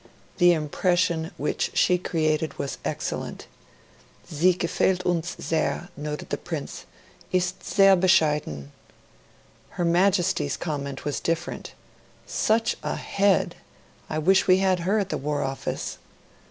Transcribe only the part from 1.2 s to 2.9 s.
which she created was